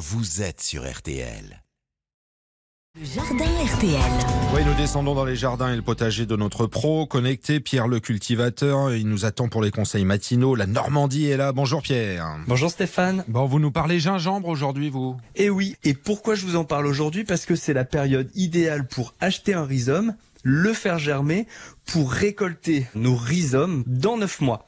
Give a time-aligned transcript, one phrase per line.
[0.00, 1.62] vous êtes sur RTL.
[2.98, 4.00] Le jardin RTL.
[4.54, 7.06] Oui, nous descendons dans les jardins et le potager de notre pro.
[7.06, 8.94] Connecté, Pierre le cultivateur.
[8.94, 10.54] Il nous attend pour les conseils matinaux.
[10.54, 11.52] La Normandie est là.
[11.52, 12.38] Bonjour Pierre.
[12.48, 13.24] Bonjour Stéphane.
[13.28, 16.86] Bon, vous nous parlez gingembre aujourd'hui, vous Et oui, et pourquoi je vous en parle
[16.86, 17.24] aujourd'hui?
[17.24, 21.46] Parce que c'est la période idéale pour acheter un rhizome, le faire germer,
[21.84, 24.66] pour récolter nos rhizomes dans 9 mois.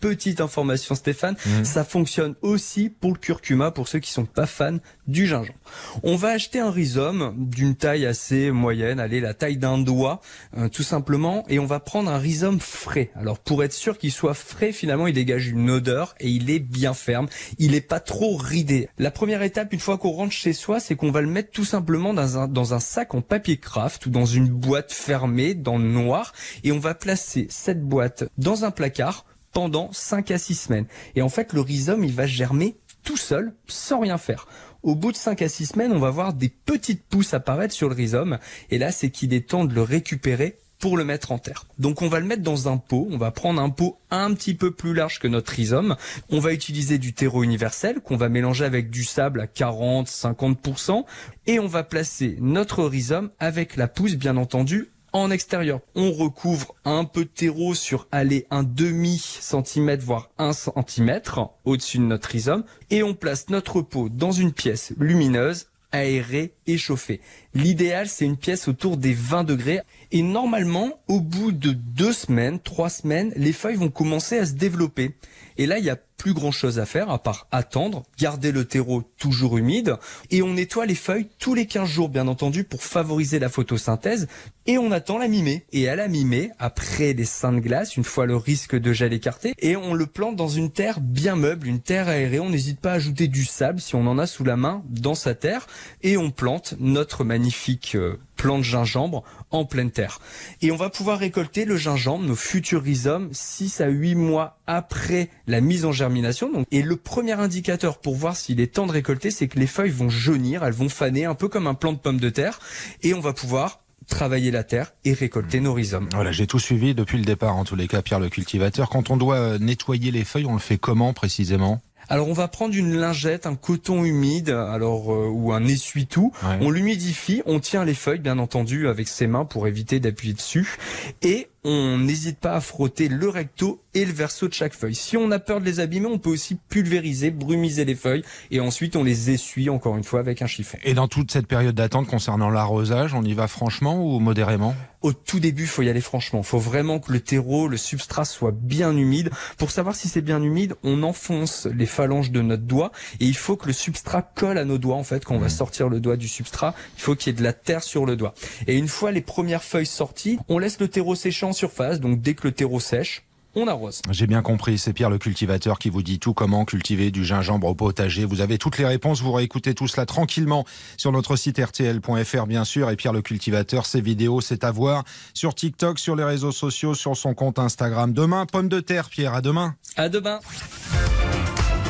[0.00, 1.64] Petite information Stéphane, Mhm.
[1.64, 5.58] ça fonctionne aussi pour le curcuma pour ceux qui sont pas fans du gingembre.
[6.02, 10.20] On va acheter un rhizome d'une taille assez moyenne, allez la taille d'un doigt
[10.56, 13.10] euh, tout simplement et on va prendre un rhizome frais.
[13.14, 16.58] Alors pour être sûr qu'il soit frais, finalement il dégage une odeur et il est
[16.58, 18.88] bien ferme, il est pas trop ridé.
[18.98, 21.64] La première étape une fois qu'on rentre chez soi, c'est qu'on va le mettre tout
[21.64, 25.78] simplement dans un dans un sac en papier craft ou dans une boîte fermée dans
[25.78, 26.32] le noir
[26.64, 29.24] et on va placer cette boîte dans un placard
[29.56, 30.84] pendant 5 à 6 semaines.
[31.14, 34.46] Et en fait, le rhizome, il va germer tout seul, sans rien faire.
[34.82, 37.88] Au bout de 5 à 6 semaines, on va voir des petites pousses apparaître sur
[37.88, 38.38] le rhizome.
[38.68, 41.64] Et là, c'est qu'il est temps de le récupérer pour le mettre en terre.
[41.78, 44.52] Donc on va le mettre dans un pot, on va prendre un pot un petit
[44.52, 45.96] peu plus large que notre rhizome,
[46.28, 51.04] on va utiliser du terreau universel qu'on va mélanger avec du sable à 40-50%
[51.46, 55.80] et on va placer notre rhizome avec la pousse bien entendu en extérieur.
[55.94, 61.98] On recouvre un peu de terreau sur aller un demi centimètre voire un centimètre au-dessus
[61.98, 67.20] de notre rhizome et on place notre pot dans une pièce lumineuse aérée et chauffée.
[67.54, 69.80] L'idéal, c'est une pièce autour des 20 degrés.
[70.12, 74.52] Et normalement, au bout de deux semaines, trois semaines, les feuilles vont commencer à se
[74.52, 75.14] développer.
[75.56, 78.64] Et là, il n'y a plus grand chose à faire à part attendre, garder le
[78.64, 79.96] terreau toujours humide.
[80.30, 84.28] Et on nettoie les feuilles tous les 15 jours, bien entendu, pour favoriser la photosynthèse.
[84.66, 85.64] Et on attend la mi-mai.
[85.72, 89.12] Et à la mi-mai, après les seins de glace, une fois le risque de gel
[89.12, 92.40] écarté, et on le plante dans une terre bien meuble, une terre aérée.
[92.40, 95.14] On n'hésite pas à ajouter du sable si on en a sous la main dans
[95.14, 95.66] sa terre.
[96.02, 97.96] Et on plante notre magnifique
[98.36, 100.20] euh, plant de gingembre en pleine terre.
[100.62, 105.30] Et on va pouvoir récolter le gingembre, nos futurs rhizomes, 6 à 8 mois après
[105.46, 106.50] la mise en germination.
[106.50, 109.66] Donc, et le premier indicateur pour voir s'il est temps de récolter, c'est que les
[109.66, 112.60] feuilles vont jaunir, elles vont faner un peu comme un plant de pomme de terre.
[113.02, 116.08] Et on va pouvoir travailler la terre et récolter nos rhizomes.
[116.12, 118.88] Voilà, j'ai tout suivi depuis le départ, en tous les cas, Pierre le cultivateur.
[118.88, 121.82] Quand on doit nettoyer les feuilles, on le fait comment précisément?
[122.08, 126.32] Alors on va prendre une lingette, un coton humide, alors euh, ou un essuie-tout.
[126.42, 126.58] Ouais.
[126.60, 130.76] On l'humidifie, on tient les feuilles bien entendu avec ses mains pour éviter d'appuyer dessus
[131.22, 134.94] et on n'hésite pas à frotter le recto et le verso de chaque feuille.
[134.94, 138.60] Si on a peur de les abîmer, on peut aussi pulvériser, brumiser les feuilles et
[138.60, 140.76] ensuite on les essuie encore une fois avec un chiffon.
[140.84, 144.74] Et dans toute cette période d'attente concernant l'arrosage, on y va franchement ou modérément?
[145.00, 146.42] Au tout début, faut y aller franchement.
[146.42, 149.30] Faut vraiment que le terreau, le substrat soit bien humide.
[149.56, 153.36] Pour savoir si c'est bien humide, on enfonce les phalanges de notre doigt et il
[153.36, 154.96] faut que le substrat colle à nos doigts.
[154.96, 157.38] En fait, quand on va sortir le doigt du substrat, il faut qu'il y ait
[157.38, 158.34] de la terre sur le doigt.
[158.66, 162.00] Et une fois les premières feuilles sorties, on laisse le terreau sécher en surface.
[162.00, 163.22] Donc dès que le terreau sèche,
[163.56, 164.02] on arrose.
[164.10, 167.66] J'ai bien compris, c'est Pierre le cultivateur qui vous dit tout comment cultiver du gingembre
[167.66, 168.24] au potager.
[168.24, 170.64] Vous avez toutes les réponses, vous réécoutez tout cela tranquillement
[170.96, 172.90] sur notre site rtl.fr bien sûr.
[172.90, 176.94] Et Pierre le cultivateur, ses vidéos, c'est à voir sur TikTok, sur les réseaux sociaux,
[176.94, 178.12] sur son compte Instagram.
[178.12, 179.74] Demain, pomme de terre, Pierre, à demain.
[179.96, 180.40] À demain.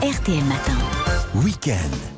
[0.00, 0.78] RTL Matin.
[1.34, 2.17] Week-end.